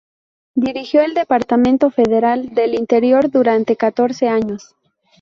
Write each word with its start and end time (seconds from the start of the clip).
Dirigió 0.55 1.01
el 1.03 1.13
Departamento 1.13 1.91
Federal 1.91 2.55
del 2.55 2.73
Interior 2.73 3.29
durante 3.29 3.75
catorce 3.77 4.27
años. 4.29 4.73